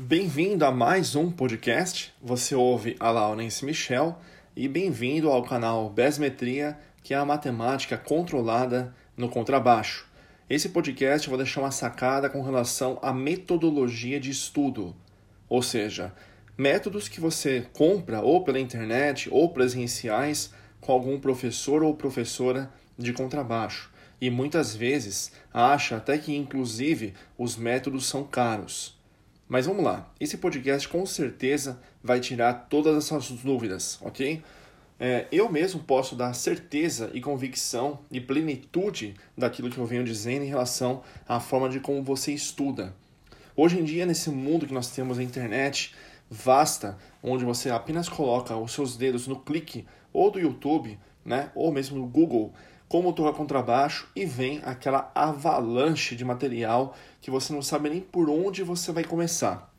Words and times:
Bem-vindo 0.00 0.64
a 0.64 0.70
mais 0.70 1.16
um 1.16 1.28
podcast. 1.28 2.14
Você 2.22 2.54
ouve 2.54 2.94
a 3.00 3.10
Laurence 3.10 3.64
Michel 3.64 4.16
e 4.54 4.68
bem-vindo 4.68 5.28
ao 5.28 5.42
canal 5.42 5.90
Besmetria, 5.90 6.78
que 7.02 7.12
é 7.12 7.16
a 7.16 7.24
matemática 7.24 7.98
controlada 7.98 8.94
no 9.16 9.28
contrabaixo. 9.28 10.06
Esse 10.48 10.68
podcast 10.68 11.26
eu 11.26 11.32
vou 11.32 11.36
deixar 11.36 11.62
uma 11.62 11.72
sacada 11.72 12.30
com 12.30 12.42
relação 12.42 13.00
à 13.02 13.12
metodologia 13.12 14.20
de 14.20 14.30
estudo, 14.30 14.94
ou 15.48 15.62
seja, 15.62 16.14
métodos 16.56 17.08
que 17.08 17.20
você 17.20 17.66
compra 17.72 18.20
ou 18.20 18.44
pela 18.44 18.60
internet 18.60 19.28
ou 19.32 19.48
presenciais 19.48 20.54
com 20.80 20.92
algum 20.92 21.18
professor 21.18 21.82
ou 21.82 21.92
professora 21.92 22.72
de 22.96 23.12
contrabaixo. 23.12 23.90
E 24.20 24.30
muitas 24.30 24.76
vezes 24.76 25.32
acha 25.52 25.96
até 25.96 26.16
que 26.18 26.36
inclusive 26.36 27.14
os 27.36 27.56
métodos 27.56 28.06
são 28.06 28.22
caros. 28.22 28.96
Mas 29.48 29.64
vamos 29.64 29.82
lá, 29.82 30.12
esse 30.20 30.36
podcast 30.36 30.86
com 30.86 31.06
certeza 31.06 31.80
vai 32.02 32.20
tirar 32.20 32.66
todas 32.68 32.96
essas 33.02 33.30
dúvidas, 33.30 33.98
ok? 34.02 34.42
É, 35.00 35.26
eu 35.32 35.50
mesmo 35.50 35.80
posso 35.80 36.14
dar 36.14 36.34
certeza 36.34 37.10
e 37.14 37.20
convicção 37.22 38.00
e 38.10 38.20
plenitude 38.20 39.14
daquilo 39.34 39.70
que 39.70 39.78
eu 39.78 39.86
venho 39.86 40.04
dizendo 40.04 40.44
em 40.44 40.48
relação 40.48 41.02
à 41.26 41.40
forma 41.40 41.70
de 41.70 41.80
como 41.80 42.02
você 42.02 42.32
estuda. 42.32 42.94
Hoje 43.56 43.78
em 43.78 43.84
dia, 43.84 44.04
nesse 44.04 44.28
mundo 44.28 44.66
que 44.66 44.74
nós 44.74 44.90
temos 44.90 45.18
a 45.18 45.22
internet 45.22 45.94
vasta, 46.28 46.98
onde 47.22 47.42
você 47.42 47.70
apenas 47.70 48.06
coloca 48.06 48.54
os 48.54 48.72
seus 48.72 48.98
dedos 48.98 49.26
no 49.26 49.40
clique 49.40 49.86
ou 50.12 50.30
do 50.30 50.38
YouTube, 50.38 50.98
né, 51.24 51.50
ou 51.54 51.72
mesmo 51.72 51.98
no 51.98 52.06
Google, 52.06 52.52
como 52.88 53.12
tocar 53.12 53.36
contrabaixo 53.36 54.08
e 54.16 54.24
vem 54.24 54.60
aquela 54.64 55.10
avalanche 55.14 56.16
de 56.16 56.24
material 56.24 56.96
que 57.20 57.30
você 57.30 57.52
não 57.52 57.60
sabe 57.60 57.90
nem 57.90 58.00
por 58.00 58.30
onde 58.30 58.62
você 58.62 58.90
vai 58.92 59.04
começar. 59.04 59.72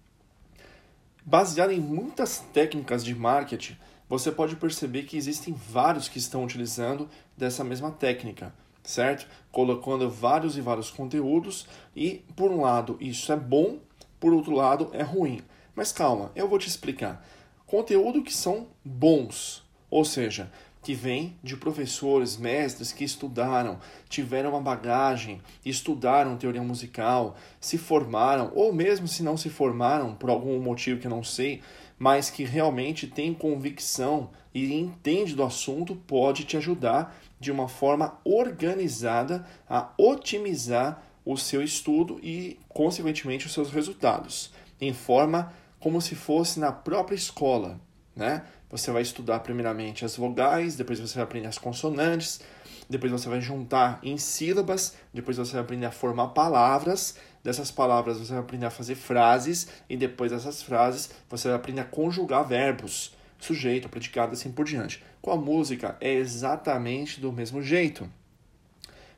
Baseado 1.25 1.71
em 1.71 1.79
muitas 1.79 2.39
técnicas 2.53 3.03
de 3.03 3.15
marketing, 3.15 3.77
você 4.07 4.31
pode 4.31 4.55
perceber 4.55 5.03
que 5.03 5.17
existem 5.17 5.53
vários 5.53 6.07
que 6.07 6.17
estão 6.17 6.43
utilizando 6.43 7.07
dessa 7.37 7.63
mesma 7.63 7.91
técnica, 7.91 8.53
certo? 8.83 9.27
Colocando 9.51 10.09
vários 10.09 10.57
e 10.57 10.61
vários 10.61 10.89
conteúdos 10.89 11.67
e, 11.95 12.23
por 12.35 12.51
um 12.51 12.61
lado, 12.61 12.97
isso 12.99 13.31
é 13.31 13.35
bom, 13.35 13.77
por 14.19 14.33
outro 14.33 14.53
lado, 14.55 14.89
é 14.93 15.03
ruim. 15.03 15.41
Mas 15.75 15.91
calma, 15.91 16.31
eu 16.35 16.47
vou 16.47 16.57
te 16.57 16.67
explicar. 16.67 17.23
Conteúdo 17.67 18.23
que 18.23 18.33
são 18.33 18.67
bons, 18.83 19.63
ou 19.91 20.03
seja, 20.03 20.51
que 20.81 20.93
vem 20.93 21.37
de 21.43 21.57
professores, 21.57 22.37
mestres 22.37 22.91
que 22.91 23.03
estudaram, 23.03 23.79
tiveram 24.07 24.51
uma 24.51 24.61
bagagem, 24.61 25.41
estudaram 25.65 26.37
teoria 26.37 26.63
musical, 26.63 27.35
se 27.59 27.77
formaram, 27.77 28.51
ou 28.55 28.71
mesmo 28.71 29.07
se 29.07 29.21
não 29.21 29.35
se 29.35 29.49
formaram 29.49 30.15
por 30.15 30.29
algum 30.29 30.59
motivo 30.59 30.99
que 30.99 31.07
eu 31.07 31.11
não 31.11 31.23
sei, 31.23 31.61
mas 31.97 32.29
que 32.29 32.45
realmente 32.45 33.07
tem 33.07 33.33
convicção 33.33 34.29
e 34.53 34.73
entende 34.73 35.35
do 35.35 35.43
assunto, 35.43 35.95
pode 35.95 36.45
te 36.45 36.55
ajudar 36.55 37.15
de 37.39 37.51
uma 37.51 37.67
forma 37.67 38.17
organizada 38.23 39.45
a 39.69 39.91
otimizar 39.97 41.03
o 41.25 41.37
seu 41.37 41.61
estudo 41.61 42.19
e, 42.23 42.57
consequentemente, 42.69 43.45
os 43.45 43.53
seus 43.53 43.69
resultados, 43.69 44.51
em 44.79 44.93
forma 44.93 45.53
como 45.79 46.01
se 46.01 46.15
fosse 46.15 46.59
na 46.59 46.71
própria 46.71 47.15
escola, 47.15 47.79
né? 48.19 48.43
Você 48.69 48.91
vai 48.91 49.01
estudar 49.01 49.39
primeiramente 49.39 50.05
as 50.05 50.15
vogais, 50.15 50.75
depois 50.75 50.99
você 50.99 51.15
vai 51.15 51.23
aprender 51.23 51.47
as 51.47 51.57
consonantes, 51.57 52.41
depois 52.87 53.11
você 53.11 53.27
vai 53.29 53.41
juntar 53.41 53.99
em 54.03 54.17
sílabas, 54.17 54.95
depois 55.13 55.37
você 55.37 55.53
vai 55.53 55.61
aprender 55.61 55.85
a 55.85 55.91
formar 55.91 56.29
palavras, 56.29 57.15
dessas 57.43 57.71
palavras 57.71 58.19
você 58.19 58.33
vai 58.33 58.41
aprender 58.41 58.65
a 58.65 58.69
fazer 58.69 58.95
frases, 58.95 59.69
e 59.89 59.95
depois 59.97 60.31
dessas 60.31 60.61
frases 60.61 61.09
você 61.29 61.47
vai 61.47 61.57
aprender 61.57 61.81
a 61.81 61.85
conjugar 61.85 62.47
verbos, 62.47 63.15
sujeito, 63.39 63.89
predicado, 63.89 64.33
assim 64.33 64.51
por 64.51 64.65
diante. 64.65 65.03
Com 65.21 65.31
a 65.31 65.37
música 65.37 65.97
é 66.01 66.13
exatamente 66.13 67.19
do 67.19 67.31
mesmo 67.31 67.61
jeito. 67.63 68.09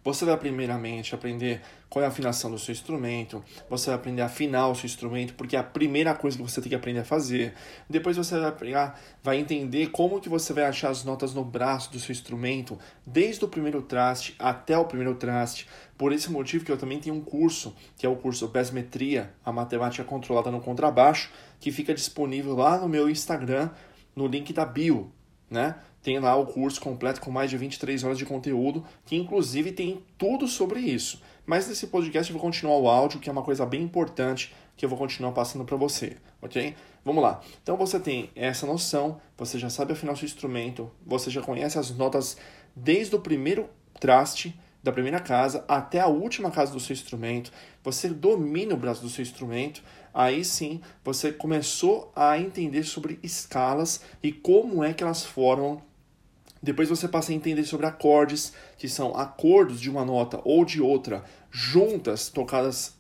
Você 0.04 0.26
vai 0.26 0.36
primeiramente 0.36 1.14
aprender 1.14 1.62
qual 1.88 2.02
é 2.02 2.06
a 2.06 2.10
afinação 2.10 2.50
do 2.50 2.58
seu 2.58 2.72
instrumento, 2.72 3.44
você 3.70 3.88
vai 3.88 3.96
aprender 3.98 4.24
a 4.24 4.26
afinar 4.26 4.68
o 4.68 4.74
seu 4.74 4.88
instrumento, 4.88 5.36
porque 5.36 5.56
é 5.56 5.60
a 5.60 5.64
primeira 5.64 6.16
coisa 6.16 6.38
que 6.38 6.42
você 6.42 6.60
tem 6.60 6.70
que 6.70 6.76
aprender 6.76 7.02
a 7.02 7.06
fazer. 7.06 7.54
Depois 7.88 8.18
você 8.18 8.40
vai, 8.40 8.52
pegar, 8.52 9.00
vai 9.22 9.38
entender 9.38 9.92
como 9.92 10.20
que 10.20 10.28
você 10.28 10.54
vai 10.54 10.64
achar 10.64 10.90
as 10.90 11.04
notas 11.04 11.36
no 11.36 11.46
braço 11.46 11.92
do 11.92 12.00
seu 12.00 12.12
instrumento, 12.14 12.80
desde 13.06 13.46
o 13.46 13.48
primeiro 13.48 13.80
traste 13.82 14.34
até 14.40 14.76
o 14.76 14.86
primeiro 14.86 15.14
traste. 15.14 15.68
Por 15.96 16.12
esse 16.12 16.32
motivo 16.32 16.66
que 16.66 16.72
eu 16.72 16.78
também 16.78 17.00
tenho 17.00 17.14
um 17.14 17.22
curso, 17.22 17.76
que 17.96 18.04
é 18.04 18.10
o 18.10 18.16
curso 18.16 18.48
Besmetria, 18.48 19.32
a 19.46 19.52
matemática 19.52 20.04
controlada 20.04 20.50
no 20.50 20.62
contrabaixo, 20.62 21.30
que 21.60 21.72
fica 21.72 21.94
disponível 21.94 22.56
lá 22.56 22.80
no 22.80 22.90
meu 22.90 23.08
Instagram, 23.08 23.70
no 24.16 24.26
link 24.26 24.52
da 24.52 24.66
bio, 24.66 25.12
né? 25.52 25.76
tem 26.02 26.20
lá 26.20 26.36
o 26.36 26.46
curso 26.46 26.82
completo 26.82 27.22
com 27.22 27.30
mais 27.30 27.50
de 27.50 27.58
23 27.58 28.04
horas 28.04 28.18
de 28.18 28.26
conteúdo, 28.26 28.84
que 29.06 29.16
inclusive 29.16 29.72
tem 29.72 30.04
tudo 30.18 30.48
sobre 30.48 30.80
isso. 30.80 31.22
Mas 31.46 31.68
nesse 31.68 31.88
podcast 31.88 32.32
eu 32.32 32.38
vou 32.38 32.46
continuar 32.46 32.78
o 32.78 32.90
áudio, 32.90 33.20
que 33.20 33.30
é 33.30 33.32
uma 33.32 33.44
coisa 33.44 33.66
bem 33.66 33.82
importante 33.82 34.54
que 34.76 34.86
eu 34.86 34.90
vou 34.90 34.98
continuar 34.98 35.32
passando 35.32 35.64
para 35.64 35.78
você, 35.78 36.18
ok? 36.42 36.76
Vamos 37.06 37.22
lá. 37.22 37.42
Então 37.62 37.78
você 37.78 38.00
tem 38.00 38.32
essa 38.36 38.66
noção, 38.66 39.22
você 39.38 39.60
já 39.60 39.70
sabe 39.70 39.94
afinar 39.94 40.14
o 40.14 40.18
seu 40.18 40.26
instrumento, 40.26 40.90
você 41.06 41.30
já 41.30 41.42
conhece 41.42 41.78
as 41.78 41.92
notas 41.92 42.38
desde 42.76 43.16
o 43.16 43.20
primeiro 43.20 43.70
traste 44.00 44.60
da 44.82 44.92
primeira 44.92 45.20
casa 45.20 45.64
até 45.68 46.00
a 46.00 46.08
última 46.08 46.50
casa 46.50 46.72
do 46.72 46.80
seu 46.80 46.94
instrumento, 46.94 47.52
você 47.84 48.10
domina 48.10 48.74
o 48.74 48.78
braço 48.78 49.02
do 49.02 49.10
seu 49.10 49.22
instrumento, 49.22 49.84
aí 50.14 50.44
sim 50.44 50.82
você 51.04 51.32
começou 51.32 52.12
a 52.16 52.38
entender 52.38 52.84
sobre 52.84 53.20
escalas 53.24 54.02
e 54.22 54.32
como 54.32 54.84
é 54.84 54.94
que 54.94 55.04
elas 55.04 55.24
formam 55.24 55.82
depois 56.62 56.90
você 56.90 57.08
passa 57.08 57.32
a 57.32 57.36
entender 57.36 57.64
sobre 57.64 57.88
acordes, 57.88 58.54
que 58.78 58.88
são 58.88 59.16
acordos 59.16 59.82
de 59.82 59.90
uma 59.90 60.06
nota 60.06 60.40
ou 60.46 60.64
de 60.64 60.80
outra 60.80 61.24
juntas, 61.50 62.30
tocadas 62.30 62.94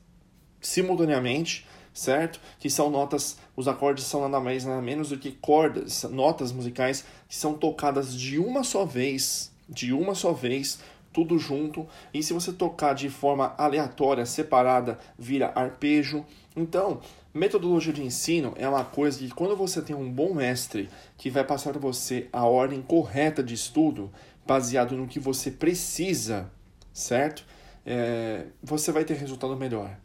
simultaneamente, 0.59 1.67
certo? 1.93 2.39
Que 2.59 2.71
são 2.71 2.89
notas, 2.89 3.37
os 3.55 3.67
acordes 3.67 4.05
são 4.05 4.21
nada 4.21 4.39
mais 4.39 4.65
nada 4.65 4.81
menos 4.81 5.09
do 5.09 5.17
que 5.17 5.31
cordas, 5.31 6.03
notas 6.03 6.51
musicais 6.51 7.05
que 7.29 7.35
são 7.35 7.53
tocadas 7.53 8.15
de 8.15 8.39
uma 8.39 8.63
só 8.63 8.83
vez, 8.83 9.51
de 9.69 9.93
uma 9.93 10.15
só 10.15 10.33
vez, 10.33 10.79
tudo 11.13 11.37
junto. 11.37 11.87
E 12.13 12.21
se 12.21 12.33
você 12.33 12.51
tocar 12.51 12.93
de 12.93 13.09
forma 13.09 13.53
aleatória, 13.57 14.25
separada, 14.25 14.99
vira 15.17 15.51
arpejo. 15.55 16.25
Então, 16.55 16.99
Metodologia 17.33 17.93
de 17.93 18.03
ensino 18.03 18.53
é 18.57 18.67
uma 18.67 18.83
coisa 18.83 19.17
que 19.17 19.29
quando 19.29 19.55
você 19.55 19.81
tem 19.81 19.95
um 19.95 20.11
bom 20.11 20.33
mestre 20.33 20.89
que 21.17 21.29
vai 21.29 21.45
passar 21.45 21.71
para 21.71 21.79
você 21.79 22.27
a 22.31 22.45
ordem 22.45 22.81
correta 22.81 23.41
de 23.41 23.53
estudo, 23.53 24.11
baseado 24.45 24.97
no 24.97 25.07
que 25.07 25.17
você 25.17 25.49
precisa, 25.49 26.51
certo? 26.91 27.45
É, 27.85 28.47
você 28.61 28.91
vai 28.91 29.05
ter 29.05 29.13
resultado 29.13 29.55
melhor. 29.55 29.97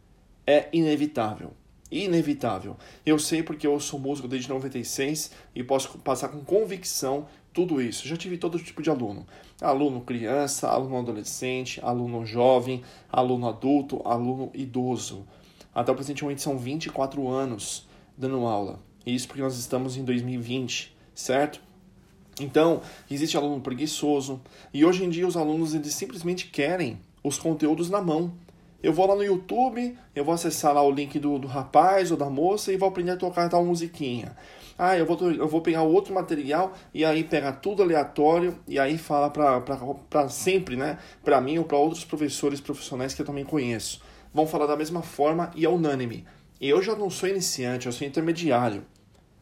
É 0.46 0.68
inevitável. 0.72 1.52
Inevitável. 1.90 2.76
Eu 3.04 3.18
sei 3.18 3.42
porque 3.42 3.66
eu 3.66 3.78
sou 3.78 3.98
músico 3.98 4.26
desde 4.26 4.48
96 4.48 5.30
e 5.54 5.62
posso 5.62 5.98
passar 5.98 6.28
com 6.28 6.44
convicção 6.44 7.26
tudo 7.52 7.80
isso. 7.80 8.06
Já 8.06 8.16
tive 8.16 8.36
todo 8.36 8.58
tipo 8.58 8.82
de 8.82 8.90
aluno: 8.90 9.26
aluno 9.60 10.00
criança, 10.00 10.68
aluno 10.68 10.98
adolescente, 10.98 11.80
aluno 11.82 12.26
jovem, 12.26 12.82
aluno 13.10 13.48
adulto, 13.48 14.02
aluno 14.04 14.50
idoso. 14.52 15.26
Até 15.74 15.92
o 15.92 15.94
presente 15.94 16.22
momento 16.22 16.42
são 16.42 16.58
24 16.58 17.28
anos 17.28 17.86
dando 18.16 18.44
aula. 18.46 18.80
Isso 19.06 19.28
porque 19.28 19.42
nós 19.42 19.56
estamos 19.56 19.96
em 19.96 20.04
2020, 20.04 20.96
certo? 21.14 21.60
Então, 22.40 22.82
existe 23.10 23.36
aluno 23.36 23.60
preguiçoso. 23.60 24.40
E 24.74 24.84
hoje 24.84 25.04
em 25.04 25.08
dia 25.08 25.26
os 25.26 25.36
alunos 25.36 25.74
eles 25.74 25.94
simplesmente 25.94 26.48
querem 26.48 26.98
os 27.22 27.38
conteúdos 27.38 27.88
na 27.88 28.02
mão. 28.02 28.32
Eu 28.82 28.92
vou 28.92 29.06
lá 29.06 29.14
no 29.14 29.24
YouTube, 29.24 29.96
eu 30.14 30.24
vou 30.24 30.34
acessar 30.34 30.74
lá 30.74 30.82
o 30.82 30.90
link 30.90 31.18
do, 31.18 31.38
do 31.38 31.46
rapaz 31.46 32.10
ou 32.10 32.16
da 32.16 32.28
moça 32.28 32.72
e 32.72 32.76
vou 32.76 32.88
aprender 32.88 33.12
a 33.12 33.16
tocar 33.16 33.48
tal 33.48 33.64
musiquinha. 33.64 34.36
Ah, 34.78 34.96
eu 34.96 35.06
vou, 35.06 35.32
eu 35.32 35.48
vou 35.48 35.62
pegar 35.62 35.82
outro 35.82 36.12
material 36.12 36.72
e 36.92 37.04
aí 37.04 37.24
pegar 37.24 37.52
tudo 37.52 37.82
aleatório 37.82 38.58
e 38.68 38.78
aí 38.78 38.98
fala 38.98 39.30
para 39.30 40.28
sempre, 40.28 40.76
né? 40.76 40.98
Para 41.24 41.40
mim 41.40 41.58
ou 41.58 41.64
para 41.64 41.78
outros 41.78 42.04
professores 42.04 42.60
profissionais 42.60 43.14
que 43.14 43.22
eu 43.22 43.26
também 43.26 43.44
conheço 43.44 44.00
vão 44.36 44.46
falar 44.46 44.66
da 44.66 44.76
mesma 44.76 45.00
forma 45.00 45.50
e 45.56 45.64
é 45.64 45.68
unânime. 45.68 46.26
Eu 46.60 46.82
já 46.82 46.94
não 46.94 47.08
sou 47.08 47.28
iniciante, 47.28 47.86
eu 47.86 47.92
sou 47.92 48.06
intermediário. 48.06 48.84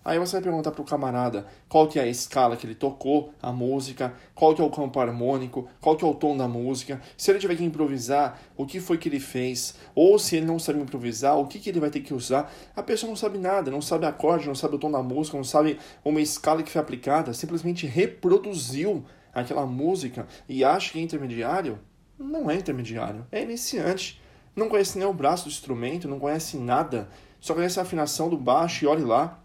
Aí 0.04 0.18
você 0.18 0.32
vai 0.32 0.42
perguntar 0.42 0.70
para 0.70 0.82
o 0.82 0.84
camarada 0.84 1.46
qual 1.68 1.88
que 1.88 1.98
é 1.98 2.02
a 2.02 2.06
escala 2.06 2.56
que 2.56 2.66
ele 2.66 2.74
tocou, 2.74 3.32
a 3.40 3.50
música, 3.50 4.12
qual 4.34 4.54
que 4.54 4.60
é 4.60 4.64
o 4.64 4.68
campo 4.68 5.00
harmônico, 5.00 5.66
qual 5.80 5.96
que 5.96 6.04
é 6.04 6.08
o 6.08 6.12
tom 6.12 6.36
da 6.36 6.46
música, 6.46 7.00
se 7.16 7.30
ele 7.30 7.38
tiver 7.38 7.56
que 7.56 7.64
improvisar, 7.64 8.38
o 8.56 8.66
que 8.66 8.80
foi 8.80 8.98
que 8.98 9.08
ele 9.08 9.18
fez, 9.18 9.76
ou 9.94 10.18
se 10.18 10.36
ele 10.36 10.44
não 10.44 10.58
sabe 10.58 10.78
improvisar, 10.80 11.38
o 11.38 11.46
que, 11.46 11.58
que 11.58 11.70
ele 11.70 11.80
vai 11.80 11.88
ter 11.88 12.00
que 12.00 12.12
usar. 12.12 12.52
A 12.76 12.82
pessoa 12.82 13.08
não 13.08 13.16
sabe 13.16 13.38
nada, 13.38 13.70
não 13.70 13.80
sabe 13.80 14.04
acorde, 14.04 14.46
não 14.46 14.54
sabe 14.54 14.76
o 14.76 14.78
tom 14.78 14.90
da 14.90 15.02
música, 15.02 15.36
não 15.36 15.44
sabe 15.44 15.78
uma 16.04 16.20
escala 16.20 16.62
que 16.62 16.70
foi 16.70 16.80
aplicada, 16.82 17.32
simplesmente 17.32 17.86
reproduziu 17.86 19.04
aquela 19.32 19.64
música 19.64 20.26
e 20.48 20.62
acha 20.62 20.92
que 20.92 20.98
é 20.98 21.02
intermediário. 21.02 21.78
Não 22.18 22.50
é 22.50 22.56
intermediário, 22.56 23.26
é 23.32 23.42
iniciante 23.42 24.22
não 24.56 24.68
conhece 24.68 24.96
nem 24.96 25.08
o 25.08 25.12
braço 25.12 25.46
do 25.46 25.50
instrumento, 25.50 26.06
não 26.06 26.20
conhece 26.20 26.56
nada 26.56 27.08
só 27.44 27.52
conhece 27.52 27.78
a 27.78 27.82
afinação 27.82 28.30
do 28.30 28.38
baixo 28.38 28.86
e 28.86 28.88
olhe 28.88 29.04
lá. 29.04 29.38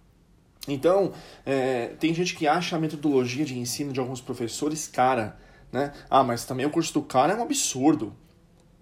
Então, 0.67 1.13
é, 1.45 1.87
tem 1.99 2.13
gente 2.13 2.35
que 2.35 2.47
acha 2.47 2.75
a 2.75 2.79
metodologia 2.79 3.45
de 3.45 3.57
ensino 3.57 3.93
de 3.93 3.99
alguns 3.99 4.21
professores 4.21 4.87
cara, 4.87 5.37
né? 5.71 5.93
Ah, 6.09 6.23
mas 6.23 6.45
também 6.45 6.65
o 6.65 6.69
curso 6.69 6.93
do 6.93 7.01
cara 7.01 7.33
é 7.33 7.35
um 7.35 7.41
absurdo. 7.41 8.13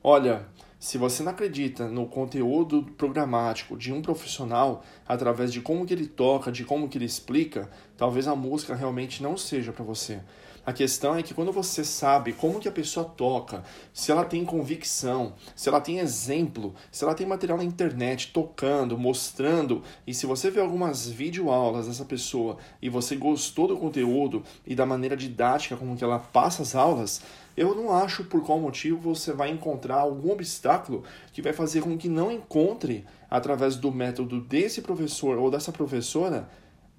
Olha, 0.04 0.46
se 0.80 0.98
você 0.98 1.24
não 1.24 1.32
acredita 1.32 1.88
no 1.88 2.06
conteúdo 2.06 2.84
programático 2.98 3.76
de 3.76 3.92
um 3.92 4.02
profissional 4.02 4.84
através 5.08 5.52
de 5.52 5.60
como 5.60 5.86
que 5.86 5.94
ele 5.94 6.08
toca, 6.08 6.52
de 6.52 6.64
como 6.64 6.88
que 6.88 6.98
ele 6.98 7.06
explica, 7.06 7.70
talvez 7.98 8.28
a 8.28 8.36
música 8.36 8.76
realmente 8.76 9.24
não 9.24 9.36
seja 9.36 9.72
para 9.72 9.84
você. 9.84 10.20
A 10.68 10.74
questão 10.74 11.16
é 11.16 11.24
que 11.24 11.34
quando 11.34 11.54
você 11.54 11.82
sabe 11.82 12.34
como 12.34 12.60
que 12.60 12.68
a 12.68 12.72
pessoa 12.74 13.06
toca, 13.06 13.64
se 13.94 14.12
ela 14.12 14.26
tem 14.26 14.44
convicção, 14.44 15.34
se 15.56 15.70
ela 15.70 15.80
tem 15.80 16.00
exemplo, 16.00 16.76
se 16.92 17.06
ela 17.06 17.16
tem 17.16 17.26
material 17.26 17.58
na 17.58 17.64
internet 17.64 18.34
tocando, 18.34 18.98
mostrando, 18.98 19.82
e 20.06 20.14
se 20.14 20.26
você 20.26 20.52
vê 20.52 20.60
algumas 20.60 21.08
videoaulas 21.08 21.88
dessa 21.88 22.04
pessoa 22.04 22.58
e 22.82 22.90
você 22.90 23.16
gostou 23.16 23.66
do 23.66 23.78
conteúdo 23.78 24.44
e 24.66 24.76
da 24.76 24.86
maneira 24.86 25.16
didática 25.16 25.78
como 25.78 25.96
que 25.96 26.04
ela 26.04 26.20
passa 26.20 26.64
as 26.64 26.76
aulas, 26.76 27.22
eu 27.56 27.74
não 27.74 27.96
acho 27.96 28.26
por 28.26 28.44
qual 28.44 28.60
motivo 28.60 28.98
você 28.98 29.32
vai 29.32 29.50
encontrar 29.50 29.96
algum 29.96 30.34
obstáculo 30.34 31.06
que 31.32 31.42
vai 31.42 31.54
fazer 31.54 31.80
com 31.80 31.98
que 31.98 32.10
não 32.10 32.30
encontre, 32.30 33.06
através 33.30 33.78
do 33.78 33.90
método 33.90 34.42
desse 34.42 34.82
professor 34.82 35.38
ou 35.38 35.50
dessa 35.50 35.72
professora, 35.72 36.50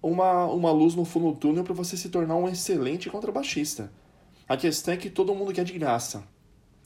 uma, 0.03 0.47
uma 0.47 0.71
luz 0.71 0.95
no 0.95 1.05
fundo 1.05 1.33
do 1.33 1.37
túnel 1.37 1.65
para 1.65 1.75
você 1.75 1.97
se 1.97 2.09
tornar 2.09 2.37
um 2.37 2.49
excelente 2.49 3.11
contrabaixista. 3.11 3.93
A 4.49 4.57
questão 4.57 4.95
é 4.95 4.97
que 4.97 5.11
todo 5.11 5.35
mundo 5.35 5.53
quer 5.53 5.65
de 5.65 5.73
graça. 5.73 6.23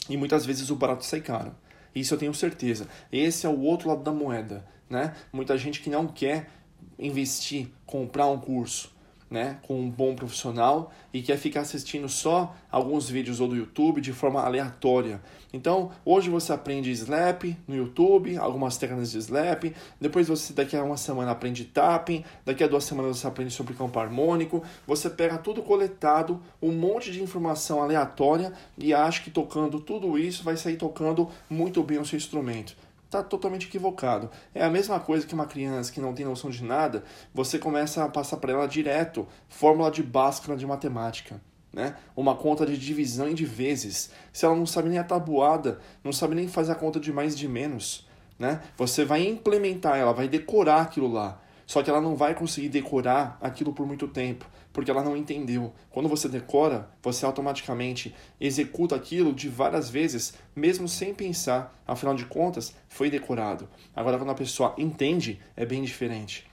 E 0.09 0.17
muitas 0.17 0.45
vezes 0.45 0.71
o 0.71 0.77
barato 0.77 1.05
sai 1.05 1.21
caro. 1.21 1.55
Isso 1.95 2.15
eu 2.15 2.19
tenho 2.19 2.35
certeza. 2.35 2.89
Esse 3.11 3.47
é 3.47 3.49
o 3.49 3.61
outro 3.61 3.89
lado 3.89 4.03
da 4.03 4.13
moeda. 4.13 4.67
Né? 4.89 5.15
Muita 5.33 5.57
gente 5.57 5.81
que 5.81 5.91
não 5.91 6.07
quer 6.07 6.51
investir, 6.99 7.69
comprar 7.87 8.27
um 8.27 8.39
curso, 8.39 8.93
né, 9.33 9.59
com 9.63 9.81
um 9.81 9.91
bom 9.91 10.15
profissional 10.15 10.93
e 11.13 11.23
quer 11.23 11.39
ficar 11.39 11.63
assistindo 11.63 12.07
só 12.07 12.55
alguns 12.71 13.09
vídeos 13.09 13.41
ou 13.41 13.49
do 13.49 13.57
YouTube 13.57 14.01
de 14.03 14.13
forma 14.13 14.43
aleatória. 14.43 15.23
Então, 15.53 15.91
hoje 16.05 16.29
você 16.29 16.53
aprende 16.53 16.91
slap 16.91 17.45
no 17.67 17.75
YouTube, 17.75 18.37
algumas 18.37 18.77
técnicas 18.77 19.11
de 19.11 19.19
slap, 19.19 19.75
depois 19.99 20.29
você 20.29 20.53
daqui 20.53 20.77
a 20.77 20.85
uma 20.85 20.99
semana 20.99 21.31
aprende 21.31 21.65
tapping, 21.65 22.25
daqui 22.45 22.63
a 22.63 22.69
duas 22.69 22.85
semanas 22.85 23.19
você 23.19 23.27
aprende 23.27 23.53
sobre 23.53 23.73
campo 23.73 23.99
harmônico, 23.99 24.63
você 24.87 25.09
pega 25.09 25.39
tudo 25.39 25.63
coletado, 25.63 26.41
um 26.61 26.73
monte 26.73 27.11
de 27.11 27.23
informação 27.23 27.83
aleatória 27.83 28.53
e 28.77 28.93
acha 28.93 29.23
que 29.23 29.31
tocando 29.31 29.81
tudo 29.81 30.19
isso 30.19 30.45
vai 30.45 30.57
sair 30.57 30.77
tocando 30.77 31.29
muito 31.49 31.83
bem 31.83 31.99
o 31.99 32.05
seu 32.05 32.19
instrumento 32.19 32.77
está 33.13 33.23
totalmente 33.23 33.67
equivocado. 33.67 34.31
É 34.55 34.65
a 34.65 34.71
mesma 34.71 34.99
coisa 34.99 35.27
que 35.27 35.35
uma 35.35 35.47
criança 35.47 35.93
que 35.93 36.01
não 36.01 36.15
tem 36.15 36.25
noção 36.25 36.49
de 36.49 36.65
nada, 36.65 37.05
você 37.35 37.59
começa 37.59 38.03
a 38.03 38.09
passar 38.09 38.39
para 38.39 38.53
ela 38.53 38.67
direto 38.67 39.29
fórmula 39.49 39.91
de 39.91 40.03
Bhaskara 40.03 40.57
de 40.57 40.67
matemática. 40.67 41.39
Né? 41.71 41.95
Uma 42.17 42.35
conta 42.35 42.67
de 42.67 42.77
divisão 42.77 43.29
em 43.29 43.35
de 43.35 43.45
vezes. 43.45 44.11
Se 44.33 44.45
ela 44.45 44.57
não 44.57 44.67
sabe 44.67 44.89
nem 44.89 44.99
a 44.99 45.05
tabuada, 45.05 45.81
não 46.03 46.13
sabe 46.13 46.35
nem 46.35 46.49
fazer 46.49 46.73
a 46.73 46.75
conta 46.75 46.99
de 46.99 47.13
mais 47.13 47.35
e 47.35 47.37
de 47.37 47.49
menos, 47.49 48.07
né? 48.39 48.61
Você 48.77 49.07
vai 49.07 49.27
implementar, 49.27 49.97
ela 49.97 50.13
vai 50.13 50.29
decorar 50.29 50.83
aquilo 50.83 51.11
lá. 51.11 51.41
Só 51.67 51.83
que 51.83 51.91
ela 51.91 52.01
não 52.01 52.17
vai 52.17 52.35
conseguir 52.35 52.69
decorar 52.69 53.39
aquilo 53.41 53.73
por 53.73 53.87
muito 53.87 54.09
tempo, 54.09 54.49
porque 54.73 54.91
ela 54.91 55.03
não 55.03 55.17
entendeu. 55.17 55.73
Quando 55.91 56.09
você 56.09 56.29
decora, 56.29 56.91
você 57.03 57.25
automaticamente 57.25 58.15
executa 58.41 58.95
aquilo 58.95 59.33
de 59.33 59.49
várias 59.49 59.89
vezes, 59.89 60.35
mesmo 60.55 60.89
sem 60.89 61.15
pensar. 61.15 61.83
Afinal 61.87 62.15
de 62.15 62.27
contas, 62.27 62.75
foi 62.89 63.11
decorado. 63.11 63.69
Agora, 63.95 64.19
quando 64.19 64.31
a 64.31 64.35
pessoa 64.35 64.75
entende, 64.77 65.41
é 65.57 65.65
bem 65.65 65.83
diferente. 65.83 66.47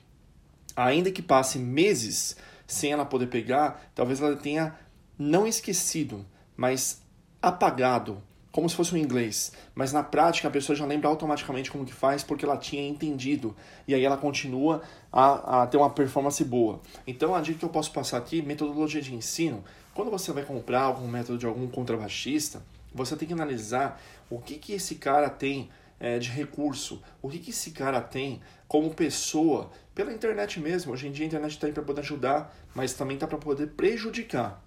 Ainda 0.76 1.12
que 1.12 1.22
passe 1.22 1.60
meses 1.60 2.38
sem 2.66 2.92
ela 2.92 3.06
poder 3.06 3.28
pegar, 3.28 3.92
talvez 3.96 4.22
ela 4.22 4.36
tenha 4.36 4.76
não 5.18 5.46
esquecido, 5.48 6.26
mas 6.56 7.02
apagado 7.42 8.22
como 8.52 8.68
se 8.70 8.76
fosse 8.76 8.94
um 8.94 8.98
inglês, 8.98 9.52
mas 9.76 9.94
na 9.94 10.02
prática 10.02 10.48
a 10.48 10.52
pessoa 10.52 10.76
já 10.76 10.86
lembra 10.86 11.08
automaticamente 11.08 11.70
como 11.70 11.86
que 11.86 11.94
faz 11.94 12.24
porque 12.24 12.44
ela 12.44 12.58
tinha 12.58 12.88
entendido 12.88 13.56
e 13.88 13.94
aí 13.94 14.04
ela 14.04 14.18
continua 14.18 14.82
a, 15.12 15.62
a 15.62 15.68
ter 15.68 15.78
uma 15.78 15.90
performance 15.90 16.44
boa. 16.44 16.82
Então 17.06 17.36
a 17.36 17.42
dica 17.42 17.60
que 17.60 17.66
eu 17.66 17.70
posso 17.70 17.92
passar 17.92 18.18
aqui, 18.18 18.42
metodologia 18.42 19.02
de 19.02 19.14
ensino, 19.14 19.64
quando 19.94 20.10
você 20.10 20.32
vai 20.32 20.44
comprar 20.44 20.82
algum 20.82 21.08
método 21.08 21.38
de 21.38 21.46
algum 21.46 21.68
contrabaixista, 21.68 22.64
você 22.94 23.16
tem 23.16 23.28
que 23.28 23.34
analisar 23.34 24.02
o 24.30 24.40
que, 24.40 24.56
que 24.56 24.74
esse 24.74 24.96
cara 24.96 25.30
tem 25.30 25.70
é, 26.00 26.18
de 26.18 26.30
recurso, 26.30 27.02
o 27.22 27.30
que, 27.30 27.40
que 27.40 27.50
esse 27.52 27.72
cara 27.72 28.02
tem 28.02 28.42
como 28.68 28.94
pessoa, 28.94 29.70
pela 29.94 30.14
internet 30.14 30.60
mesmo. 30.60 30.94
Hoje 30.94 31.08
em 31.08 31.12
dia 31.12 31.26
a 31.26 31.28
internet 31.28 31.52
está 31.52 31.68
aí 31.68 31.74
para 31.74 31.84
poder 31.84 32.02
ajudar, 32.02 32.56
mas 32.74 32.94
também 32.94 33.16
está 33.16 33.28
para 33.28 33.38
poder 33.38 33.68
prejudicar. 33.72 34.64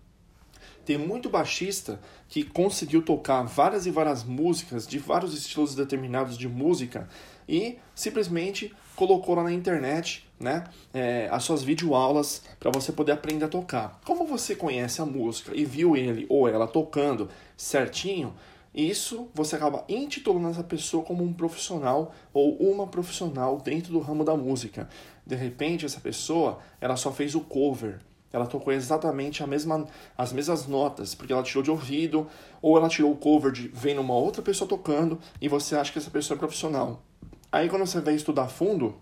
Tem 0.84 0.99
muito 0.99 1.31
baixista 1.31 2.00
que 2.29 2.43
conseguiu 2.43 3.02
tocar 3.02 3.43
várias 3.44 3.87
e 3.87 3.90
várias 3.90 4.25
músicas 4.25 4.87
de 4.87 4.99
vários 4.99 5.32
estilos 5.32 5.75
determinados 5.75 6.37
de 6.37 6.49
música 6.49 7.08
e 7.49 7.79
simplesmente 7.94 8.75
colocou 8.96 9.34
lá 9.34 9.44
na 9.44 9.52
internet 9.52 10.29
né, 10.38 10.64
é, 10.93 11.29
as 11.31 11.44
suas 11.44 11.62
videoaulas 11.62 12.43
para 12.58 12.70
você 12.70 12.93
poder 12.93 13.12
aprender 13.12 13.44
a 13.44 13.49
tocar. 13.49 14.00
Como 14.05 14.26
você 14.26 14.56
conhece 14.56 15.00
a 15.00 15.06
música 15.06 15.52
e 15.55 15.64
viu 15.64 15.96
ele 15.96 16.26
ou 16.29 16.49
ela 16.49 16.67
tocando 16.67 17.29
certinho, 17.56 18.34
isso 18.75 19.29
você 19.34 19.56
acaba 19.56 19.84
intitulando 19.88 20.49
essa 20.49 20.64
pessoa 20.64 21.05
como 21.05 21.23
um 21.23 21.32
profissional 21.32 22.14
ou 22.32 22.56
uma 22.56 22.87
profissional 22.87 23.61
dentro 23.61 23.93
do 23.93 24.00
ramo 24.00 24.25
da 24.25 24.37
música. 24.37 24.88
De 25.26 25.37
repente, 25.37 25.84
essa 25.84 26.00
pessoa 26.00 26.58
ela 26.81 26.96
só 26.96 27.12
fez 27.12 27.34
o 27.34 27.40
cover 27.40 28.00
ela 28.32 28.46
tocou 28.46 28.73
exatamente 28.73 29.43
a 29.43 29.46
mesma, 29.46 29.87
as 30.17 30.32
mesmas 30.32 30.67
notas, 30.67 31.14
porque 31.14 31.32
ela 31.32 31.43
tirou 31.43 31.62
de 31.62 31.70
ouvido, 31.70 32.26
ou 32.61 32.76
ela 32.76 32.88
tirou 32.88 33.12
o 33.12 33.17
cover 33.17 33.52
de 33.52 33.69
vendo 33.69 34.00
uma 34.00 34.14
outra 34.14 34.43
pessoa 34.43 34.69
tocando 34.69 35.19
e 35.40 35.49
você 35.49 35.76
acha 35.76 35.93
que 35.93 35.99
essa 35.99 36.11
pessoa 36.11 36.37
é 36.37 36.38
profissional. 36.38 37.02
Aí 37.50 37.69
quando 37.69 37.87
você 37.87 38.00
vai 38.00 38.14
estudar 38.14 38.49
fundo, 38.49 38.96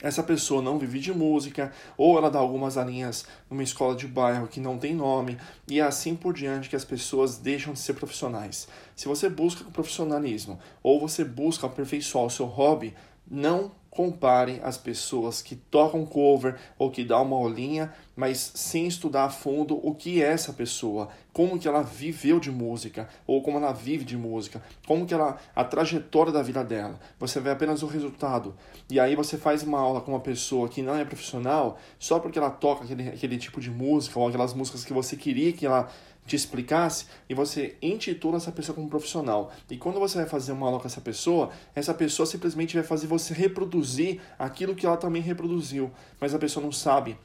essa 0.00 0.22
pessoa 0.22 0.60
não 0.60 0.78
vive 0.78 0.98
de 0.98 1.12
música, 1.12 1.72
ou 1.96 2.18
ela 2.18 2.30
dá 2.30 2.38
algumas 2.38 2.76
alinhas 2.76 3.26
numa 3.48 3.62
escola 3.62 3.94
de 3.94 4.06
bairro 4.06 4.48
que 4.48 4.60
não 4.60 4.76
tem 4.76 4.94
nome, 4.94 5.38
e 5.68 5.80
é 5.80 5.82
assim 5.82 6.14
por 6.14 6.34
diante 6.34 6.68
que 6.68 6.76
as 6.76 6.84
pessoas 6.84 7.38
deixam 7.38 7.72
de 7.72 7.78
ser 7.78 7.94
profissionais. 7.94 8.68
Se 8.94 9.08
você 9.08 9.28
busca 9.28 9.66
o 9.66 9.70
profissionalismo, 9.70 10.58
ou 10.82 11.00
você 11.00 11.24
busca 11.24 11.66
aperfeiçoar 11.66 12.26
o 12.26 12.30
seu 12.30 12.46
hobby, 12.46 12.94
não 13.30 13.72
compare 13.94 14.60
as 14.64 14.76
pessoas 14.76 15.40
que 15.40 15.54
tocam 15.54 16.04
cover 16.04 16.56
ou 16.76 16.90
que 16.90 17.04
dão 17.04 17.22
uma 17.22 17.38
olhinha, 17.38 17.92
mas 18.16 18.52
sem 18.54 18.88
estudar 18.88 19.24
a 19.24 19.30
fundo 19.30 19.78
o 19.86 19.94
que 19.94 20.20
é 20.20 20.26
essa 20.26 20.52
pessoa, 20.52 21.08
como 21.32 21.58
que 21.58 21.68
ela 21.68 21.80
viveu 21.80 22.40
de 22.40 22.50
música 22.50 23.08
ou 23.24 23.40
como 23.40 23.58
ela 23.58 23.72
vive 23.72 24.04
de 24.04 24.16
música, 24.16 24.60
como 24.84 25.06
que 25.06 25.14
ela 25.14 25.38
a 25.54 25.62
trajetória 25.62 26.32
da 26.32 26.42
vida 26.42 26.64
dela. 26.64 26.98
Você 27.20 27.38
vê 27.38 27.50
apenas 27.50 27.84
o 27.84 27.86
resultado. 27.86 28.56
E 28.90 28.98
aí 28.98 29.14
você 29.14 29.38
faz 29.38 29.62
uma 29.62 29.78
aula 29.78 30.00
com 30.00 30.10
uma 30.10 30.20
pessoa 30.20 30.68
que 30.68 30.82
não 30.82 30.96
é 30.96 31.04
profissional 31.04 31.78
só 31.96 32.18
porque 32.18 32.38
ela 32.38 32.50
toca 32.50 32.84
aquele, 32.84 33.08
aquele 33.08 33.38
tipo 33.38 33.60
de 33.60 33.70
música 33.70 34.18
ou 34.18 34.26
aquelas 34.26 34.54
músicas 34.54 34.84
que 34.84 34.92
você 34.92 35.16
queria 35.16 35.52
que 35.52 35.66
ela 35.66 35.88
te 36.26 36.36
explicasse 36.36 37.06
e 37.28 37.34
você 37.34 37.76
intitula 37.82 38.36
essa 38.36 38.52
pessoa 38.52 38.74
como 38.74 38.88
profissional. 38.88 39.52
E 39.70 39.76
quando 39.76 40.00
você 40.00 40.18
vai 40.18 40.26
fazer 40.26 40.52
uma 40.52 40.66
aula 40.66 40.80
com 40.80 40.86
essa 40.86 41.00
pessoa, 41.00 41.50
essa 41.74 41.92
pessoa 41.92 42.26
simplesmente 42.26 42.74
vai 42.74 42.84
fazer 42.84 43.06
você 43.06 43.34
reproduzir 43.34 44.20
aquilo 44.38 44.74
que 44.74 44.86
ela 44.86 44.96
também 44.96 45.22
reproduziu, 45.22 45.90
mas 46.20 46.34
a 46.34 46.38
pessoa 46.38 46.64
não 46.64 46.72
sabe 46.72 47.16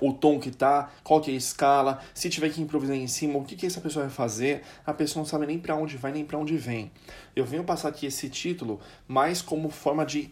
o 0.00 0.12
tom 0.12 0.38
que 0.38 0.50
tá, 0.50 0.90
qual 1.02 1.20
que 1.20 1.30
é 1.30 1.34
a 1.34 1.36
escala, 1.36 2.00
se 2.14 2.28
tiver 2.28 2.50
que 2.50 2.60
improvisar 2.60 2.96
em 2.96 3.08
cima, 3.08 3.38
o 3.38 3.44
que, 3.44 3.56
que 3.56 3.66
essa 3.66 3.80
pessoa 3.80 4.04
vai 4.04 4.14
fazer, 4.14 4.62
a 4.86 4.92
pessoa 4.92 5.22
não 5.22 5.28
sabe 5.28 5.46
nem 5.46 5.58
para 5.58 5.74
onde 5.74 5.96
vai 5.96 6.12
nem 6.12 6.24
para 6.24 6.38
onde 6.38 6.56
vem. 6.56 6.90
Eu 7.34 7.44
venho 7.44 7.64
passar 7.64 7.88
aqui 7.88 8.06
esse 8.06 8.28
título 8.28 8.80
mais 9.06 9.42
como 9.42 9.70
forma 9.70 10.04
de 10.04 10.30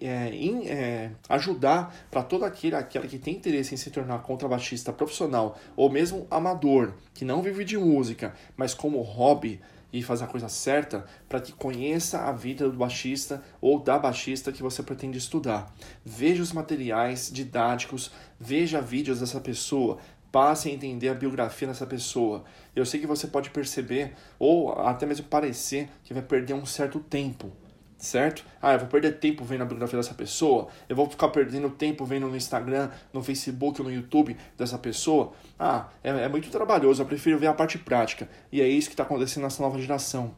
é, 0.00 0.30
em, 0.34 0.68
é, 0.68 1.12
ajudar 1.28 1.94
para 2.10 2.22
todo 2.22 2.44
aquele 2.44 2.74
aquela 2.74 3.06
que 3.06 3.18
tem 3.18 3.36
interesse 3.36 3.74
em 3.74 3.76
se 3.76 3.90
tornar 3.90 4.18
contrabaixista 4.22 4.92
profissional 4.92 5.56
ou 5.76 5.88
mesmo 5.88 6.26
amador, 6.30 6.94
que 7.14 7.24
não 7.24 7.42
vive 7.42 7.64
de 7.64 7.78
música, 7.78 8.34
mas 8.56 8.74
como 8.74 9.00
hobby 9.00 9.60
e 9.92 10.02
fazer 10.02 10.24
a 10.24 10.26
coisa 10.26 10.48
certa 10.48 11.06
para 11.28 11.40
que 11.40 11.52
conheça 11.52 12.20
a 12.20 12.32
vida 12.32 12.68
do 12.68 12.76
baixista 12.76 13.42
ou 13.60 13.78
da 13.78 13.98
baixista 13.98 14.52
que 14.52 14.62
você 14.62 14.82
pretende 14.82 15.16
estudar. 15.16 15.72
Veja 16.04 16.42
os 16.42 16.52
materiais 16.52 17.30
didáticos, 17.32 18.10
veja 18.38 18.82
vídeos 18.82 19.20
dessa 19.20 19.40
pessoa, 19.40 19.98
passe 20.30 20.68
a 20.68 20.72
entender 20.72 21.08
a 21.08 21.14
biografia 21.14 21.68
dessa 21.68 21.86
pessoa. 21.86 22.44
Eu 22.76 22.84
sei 22.84 23.00
que 23.00 23.06
você 23.06 23.26
pode 23.26 23.50
perceber 23.50 24.12
ou 24.38 24.72
até 24.72 25.06
mesmo 25.06 25.26
parecer 25.26 25.88
que 26.04 26.12
vai 26.12 26.22
perder 26.22 26.54
um 26.54 26.66
certo 26.66 27.00
tempo 27.00 27.50
certo? 27.98 28.44
Ah, 28.62 28.74
eu 28.74 28.78
vou 28.78 28.88
perder 28.88 29.18
tempo 29.18 29.44
vendo 29.44 29.62
a 29.62 29.64
biografia 29.64 29.98
dessa 29.98 30.14
pessoa, 30.14 30.68
eu 30.88 30.94
vou 30.94 31.08
ficar 31.10 31.28
perdendo 31.28 31.68
tempo 31.68 32.04
vendo 32.04 32.28
no 32.28 32.36
Instagram, 32.36 32.90
no 33.12 33.22
Facebook 33.22 33.82
no 33.82 33.92
YouTube 33.92 34.36
dessa 34.56 34.78
pessoa. 34.78 35.32
Ah, 35.58 35.88
é, 36.02 36.10
é 36.10 36.28
muito 36.28 36.48
trabalhoso, 36.48 37.02
eu 37.02 37.06
prefiro 37.06 37.38
ver 37.38 37.48
a 37.48 37.54
parte 37.54 37.76
prática. 37.76 38.28
E 38.52 38.62
é 38.62 38.68
isso 38.68 38.88
que 38.88 38.94
está 38.94 39.02
acontecendo 39.02 39.42
nessa 39.42 39.62
nova 39.62 39.78
geração. 39.78 40.34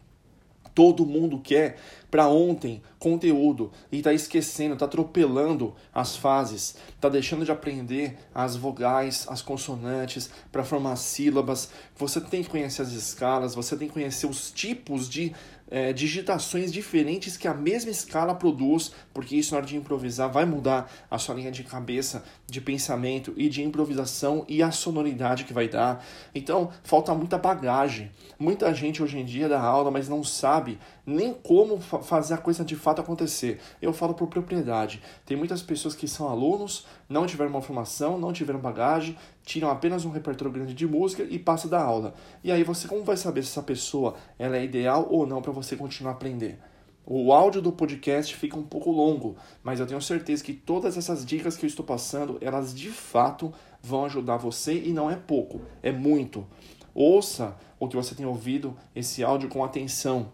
Todo 0.75 1.05
mundo 1.05 1.39
quer 1.41 1.77
para 2.11 2.29
ontem 2.29 2.83
conteúdo 2.99 3.71
e 3.91 3.99
está 3.99 4.13
esquecendo, 4.13 4.75
está 4.75 4.85
atropelando 4.85 5.75
as 5.93 6.17
fases, 6.17 6.77
está 6.95 7.09
deixando 7.09 7.45
de 7.45 7.53
aprender 7.53 8.19
as 8.35 8.57
vogais, 8.57 9.27
as 9.29 9.41
consonantes 9.41 10.31
para 10.51 10.65
formar 10.65 10.97
sílabas. 10.97 11.71
Você 11.97 12.21
tem 12.21 12.43
que 12.43 12.51
conhecer 12.51 12.83
as 12.83 12.93
escalas, 12.93 13.55
você 13.55 13.77
tem 13.77 13.89
que 13.89 13.95
conhecer 13.95 14.27
os 14.27 14.51
tipos 14.51 15.09
de 15.09 15.33
é, 15.71 15.93
digitações 15.93 16.73
diferentes 16.73 17.37
que 17.37 17.47
a 17.47 17.55
mesma 17.55 17.91
escala 17.91 18.35
produz, 18.35 18.93
porque 19.15 19.37
isso 19.37 19.53
na 19.53 19.59
hora 19.59 19.67
de 19.67 19.77
improvisar 19.77 20.29
vai 20.29 20.45
mudar 20.45 20.91
a 21.09 21.17
sua 21.17 21.35
linha 21.37 21.53
de 21.53 21.63
cabeça, 21.63 22.25
de 22.47 22.61
pensamento 22.61 23.33
e 23.37 23.49
de 23.49 23.63
improvisação 23.63 24.45
e 24.49 24.63
a 24.63 24.73
sonoridade 24.73 25.45
que 25.45 25.53
vai 25.53 25.69
dar. 25.69 26.05
Então, 26.35 26.71
falta 26.83 27.15
muita 27.15 27.39
bagagem. 27.39 28.11
Muita 28.39 28.75
gente 28.75 29.03
hoje 29.03 29.19
em 29.19 29.25
dia 29.25 29.49
dá 29.49 29.61
aula, 29.61 29.91
mas 29.91 30.09
não 30.09 30.25
sabe 30.25 30.79
nem 31.11 31.35
como 31.35 31.79
fa 31.81 32.01
fazer 32.01 32.35
a 32.35 32.39
coisa 32.39 32.65
de 32.65 32.77
fato 32.77 33.01
acontecer. 33.01 33.61
Eu 33.83 33.93
falo 33.93 34.15
por 34.15 34.29
propriedade. 34.29 35.03
Tem 35.27 35.37
muitas 35.37 35.63
pessoas 35.63 35.95
que 35.95 36.09
são 36.09 36.29
alunos, 36.29 36.87
não 37.09 37.27
tiveram 37.27 37.51
uma 37.51 37.61
formação, 37.61 38.19
não 38.19 38.33
tiveram 38.33 38.61
bagagem, 38.61 39.17
tiram 39.45 39.71
apenas 39.71 40.05
um 40.05 40.11
repertório 40.11 40.53
grande 40.53 40.75
de 40.75 40.87
música 40.87 41.23
e 41.23 41.39
passam 41.39 41.71
da 41.71 41.83
aula. 41.83 42.15
E 42.43 42.51
aí 42.51 42.63
você 42.63 42.87
como 42.89 43.05
vai 43.05 43.17
saber 43.17 43.43
se 43.43 43.51
essa 43.51 43.63
pessoa 43.63 44.15
ela 44.39 44.57
é 44.57 44.65
ideal 44.65 45.07
ou 45.11 45.27
não 45.27 45.43
para 45.43 45.53
você 45.53 45.77
continuar 45.77 46.13
a 46.13 46.15
aprender? 46.15 46.59
O 47.05 47.33
áudio 47.33 47.61
do 47.61 47.73
podcast 47.73 48.37
fica 48.37 48.57
um 48.57 48.63
pouco 48.63 48.93
longo, 48.93 49.35
mas 49.65 49.81
eu 49.81 49.87
tenho 49.87 50.01
certeza 50.01 50.45
que 50.45 50.53
todas 50.53 50.97
essas 50.97 51.27
dicas 51.27 51.57
que 51.57 51.67
eu 51.67 51.69
estou 51.69 51.85
passando, 51.85 52.39
elas 52.41 52.73
de 52.73 52.91
fato 52.91 53.53
vão 53.83 54.05
ajudar 54.05 54.37
você 54.37 54.75
e 54.75 54.93
não 54.93 55.11
é 55.11 55.17
pouco, 55.17 55.61
é 55.83 55.91
muito. 55.91 56.47
Ouça 56.95 57.57
o 57.81 57.89
que 57.89 57.97
você 57.97 58.15
tem 58.15 58.27
ouvido 58.27 58.77
esse 58.95 59.25
áudio 59.25 59.49
com 59.49 59.65
atenção 59.65 60.31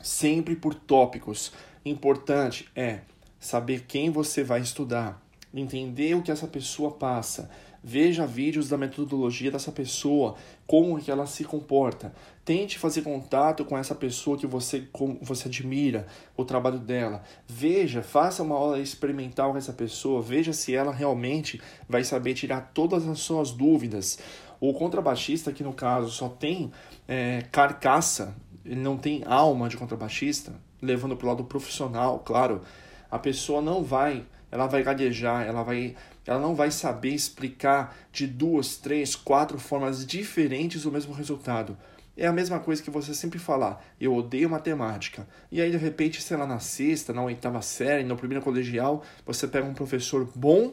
sempre 0.00 0.56
por 0.56 0.74
tópicos. 0.74 1.52
Importante 1.84 2.68
é 2.74 3.00
saber 3.38 3.84
quem 3.86 4.10
você 4.10 4.42
vai 4.42 4.60
estudar, 4.60 5.22
entender 5.54 6.14
o 6.14 6.22
que 6.22 6.30
essa 6.30 6.46
pessoa 6.46 6.90
passa, 6.90 7.50
veja 7.82 8.26
vídeos 8.26 8.68
da 8.68 8.76
metodologia 8.76 9.48
dessa 9.48 9.70
pessoa, 9.70 10.34
como 10.66 11.00
que 11.00 11.08
ela 11.08 11.24
se 11.24 11.44
comporta. 11.44 12.12
Tente 12.44 12.78
fazer 12.78 13.02
contato 13.02 13.64
com 13.64 13.78
essa 13.78 13.94
pessoa 13.94 14.36
que 14.36 14.46
você, 14.46 14.88
você 15.22 15.46
admira, 15.46 16.06
o 16.36 16.44
trabalho 16.44 16.80
dela. 16.80 17.22
Veja, 17.46 18.02
faça 18.02 18.42
uma 18.42 18.56
aula 18.56 18.80
experimental 18.80 19.52
com 19.52 19.58
essa 19.58 19.72
pessoa, 19.72 20.20
veja 20.20 20.52
se 20.52 20.74
ela 20.74 20.92
realmente 20.92 21.60
vai 21.88 22.02
saber 22.02 22.34
tirar 22.34 22.72
todas 22.74 23.06
as 23.06 23.20
suas 23.20 23.52
dúvidas. 23.52 24.18
O 24.58 24.72
contrabaixista, 24.72 25.52
que 25.52 25.62
no 25.62 25.72
caso 25.72 26.10
só 26.10 26.28
tem 26.28 26.72
é, 27.06 27.42
carcaça 27.52 28.34
ele 28.66 28.80
não 28.80 28.96
tem 28.96 29.22
alma 29.24 29.68
de 29.68 29.76
contrabaixista, 29.76 30.52
levando 30.82 31.16
para 31.16 31.24
o 31.24 31.28
lado 31.28 31.44
profissional, 31.44 32.18
claro, 32.18 32.62
a 33.10 33.18
pessoa 33.18 33.62
não 33.62 33.82
vai, 33.82 34.26
ela 34.50 34.66
vai 34.66 34.82
gaguejar, 34.82 35.46
ela 35.46 35.62
vai, 35.62 35.94
ela 36.26 36.40
não 36.40 36.54
vai 36.54 36.70
saber 36.70 37.10
explicar 37.10 37.96
de 38.12 38.26
duas, 38.26 38.76
três, 38.76 39.14
quatro 39.14 39.58
formas 39.58 40.04
diferentes 40.04 40.84
o 40.84 40.90
mesmo 40.90 41.14
resultado. 41.14 41.76
É 42.16 42.26
a 42.26 42.32
mesma 42.32 42.58
coisa 42.58 42.82
que 42.82 42.90
você 42.90 43.14
sempre 43.14 43.38
falar, 43.38 43.84
eu 44.00 44.14
odeio 44.14 44.48
matemática. 44.48 45.28
E 45.52 45.60
aí, 45.60 45.70
de 45.70 45.76
repente, 45.76 46.22
sei 46.22 46.36
lá, 46.36 46.46
na 46.46 46.58
sexta, 46.58 47.12
na 47.12 47.22
oitava 47.22 47.60
série, 47.60 48.04
no 48.04 48.16
primeiro 48.16 48.42
colegial, 48.42 49.04
você 49.24 49.46
pega 49.46 49.66
um 49.66 49.74
professor 49.74 50.26
bom 50.34 50.72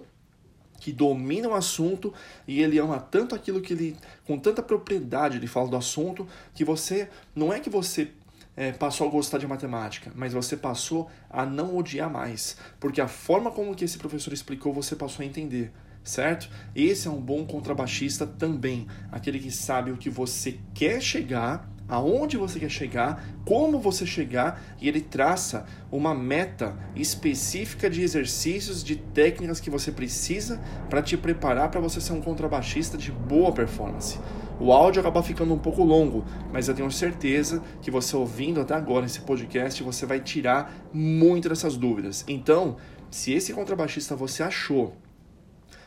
que 0.83 0.91
domina 0.91 1.47
o 1.47 1.53
assunto 1.53 2.13
e 2.45 2.61
ele 2.61 2.77
ama 2.77 2.99
tanto 2.99 3.33
aquilo 3.33 3.61
que 3.61 3.71
ele, 3.71 3.95
com 4.27 4.37
tanta 4.37 4.61
propriedade, 4.61 5.37
ele 5.37 5.47
fala 5.47 5.69
do 5.69 5.77
assunto, 5.77 6.27
que 6.53 6.65
você, 6.65 7.07
não 7.33 7.53
é 7.53 7.61
que 7.61 7.69
você 7.69 8.11
é, 8.57 8.73
passou 8.73 9.07
a 9.07 9.09
gostar 9.09 9.37
de 9.37 9.47
matemática, 9.47 10.11
mas 10.13 10.33
você 10.33 10.57
passou 10.57 11.09
a 11.29 11.45
não 11.45 11.77
odiar 11.77 12.11
mais, 12.11 12.57
porque 12.81 12.99
a 12.99 13.07
forma 13.07 13.49
como 13.49 13.73
que 13.73 13.85
esse 13.85 13.97
professor 13.97 14.33
explicou, 14.33 14.73
você 14.73 14.93
passou 14.93 15.23
a 15.23 15.25
entender, 15.25 15.71
certo? 16.03 16.49
Esse 16.75 17.07
é 17.07 17.11
um 17.11 17.21
bom 17.21 17.45
contrabaixista 17.45 18.27
também, 18.27 18.85
aquele 19.09 19.39
que 19.39 19.51
sabe 19.51 19.89
o 19.89 19.95
que 19.95 20.09
você 20.09 20.59
quer 20.73 21.01
chegar 21.01 21.72
aonde 21.93 22.37
você 22.37 22.59
quer 22.59 22.69
chegar, 22.69 23.23
como 23.45 23.79
você 23.79 24.03
chegar, 24.03 24.59
e 24.81 24.87
ele 24.87 24.99
traça 24.99 25.63
uma 25.91 26.15
meta 26.15 26.75
específica 26.95 27.87
de 27.87 28.01
exercícios, 28.01 28.83
de 28.83 28.95
técnicas 28.95 29.59
que 29.59 29.69
você 29.69 29.91
precisa 29.91 30.59
para 30.89 31.03
te 31.03 31.15
preparar 31.15 31.69
para 31.69 31.79
você 31.79 32.01
ser 32.01 32.13
um 32.13 32.21
contrabaixista 32.21 32.97
de 32.97 33.11
boa 33.11 33.51
performance. 33.51 34.19
O 34.59 34.71
áudio 34.71 35.01
acaba 35.01 35.21
ficando 35.21 35.53
um 35.53 35.59
pouco 35.59 35.83
longo, 35.83 36.25
mas 36.51 36.67
eu 36.67 36.73
tenho 36.73 36.89
certeza 36.89 37.61
que 37.79 37.91
você 37.91 38.15
ouvindo 38.15 38.59
até 38.59 38.73
agora 38.73 39.05
esse 39.05 39.21
podcast, 39.21 39.83
você 39.83 40.07
vai 40.07 40.19
tirar 40.19 40.73
muito 40.91 41.47
dessas 41.47 41.77
dúvidas. 41.77 42.25
Então, 42.27 42.77
se 43.11 43.33
esse 43.33 43.53
contrabaixista 43.53 44.15
você 44.15 44.41
achou 44.41 44.97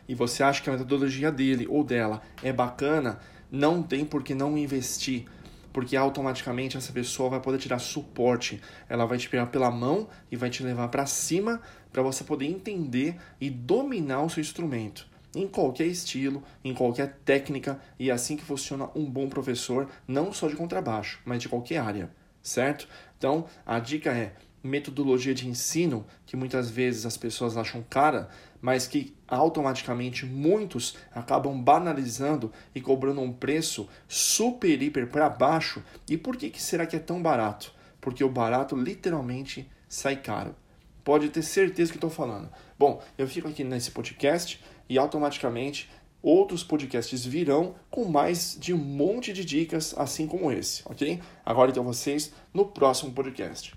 e 0.08 0.14
você 0.14 0.44
acha 0.44 0.62
que 0.62 0.70
a 0.70 0.72
metodologia 0.72 1.32
dele 1.32 1.66
ou 1.68 1.82
dela 1.82 2.22
é 2.44 2.52
bacana, 2.52 3.18
não 3.50 3.82
tem 3.82 4.04
por 4.04 4.22
que 4.22 4.36
não 4.36 4.56
investir 4.56 5.26
porque 5.76 5.94
automaticamente 5.94 6.78
essa 6.78 6.90
pessoa 6.90 7.28
vai 7.28 7.38
poder 7.38 7.58
te 7.58 7.68
dar 7.68 7.78
suporte. 7.78 8.62
Ela 8.88 9.04
vai 9.04 9.18
te 9.18 9.28
pegar 9.28 9.44
pela 9.48 9.70
mão 9.70 10.08
e 10.32 10.34
vai 10.34 10.48
te 10.48 10.62
levar 10.62 10.88
para 10.88 11.04
cima 11.04 11.60
para 11.92 12.00
você 12.00 12.24
poder 12.24 12.46
entender 12.46 13.14
e 13.38 13.50
dominar 13.50 14.22
o 14.22 14.30
seu 14.30 14.40
instrumento. 14.40 15.06
Em 15.34 15.46
qualquer 15.46 15.84
estilo, 15.84 16.42
em 16.64 16.72
qualquer 16.72 17.18
técnica, 17.26 17.78
e 17.98 18.08
é 18.08 18.12
assim 18.14 18.38
que 18.38 18.42
funciona 18.42 18.88
um 18.94 19.04
bom 19.04 19.28
professor, 19.28 19.86
não 20.08 20.32
só 20.32 20.48
de 20.48 20.56
contrabaixo, 20.56 21.20
mas 21.26 21.42
de 21.42 21.48
qualquer 21.50 21.76
área, 21.76 22.10
certo? 22.42 22.88
Então, 23.18 23.44
a 23.66 23.78
dica 23.78 24.16
é: 24.16 24.32
metodologia 24.66 25.34
de 25.34 25.48
ensino 25.48 26.04
que 26.26 26.36
muitas 26.36 26.68
vezes 26.68 27.06
as 27.06 27.16
pessoas 27.16 27.56
acham 27.56 27.84
cara, 27.88 28.28
mas 28.60 28.86
que 28.86 29.14
automaticamente 29.28 30.26
muitos 30.26 30.96
acabam 31.14 31.58
banalizando 31.60 32.52
e 32.74 32.80
cobrando 32.80 33.20
um 33.20 33.32
preço 33.32 33.88
super 34.08 34.82
hiper 34.82 35.08
para 35.08 35.28
baixo. 35.28 35.82
E 36.08 36.16
por 36.16 36.36
que, 36.36 36.50
que 36.50 36.60
será 36.60 36.86
que 36.86 36.96
é 36.96 37.00
tão 37.00 37.22
barato? 37.22 37.72
Porque 38.00 38.24
o 38.24 38.28
barato 38.28 38.76
literalmente 38.76 39.70
sai 39.88 40.16
caro. 40.16 40.54
Pode 41.04 41.28
ter 41.28 41.42
certeza 41.42 41.92
que 41.92 41.96
estou 41.96 42.10
falando. 42.10 42.50
Bom, 42.78 43.02
eu 43.16 43.28
fico 43.28 43.48
aqui 43.48 43.62
nesse 43.62 43.92
podcast 43.92 44.60
e 44.88 44.98
automaticamente 44.98 45.88
outros 46.22 46.64
podcasts 46.64 47.24
virão 47.24 47.76
com 47.88 48.04
mais 48.04 48.56
de 48.58 48.74
um 48.74 48.78
monte 48.78 49.32
de 49.32 49.44
dicas 49.44 49.94
assim 49.96 50.26
como 50.26 50.50
esse, 50.50 50.82
ok? 50.84 51.20
Agora 51.44 51.70
então 51.70 51.84
vocês 51.84 52.32
no 52.52 52.66
próximo 52.66 53.12
podcast. 53.12 53.74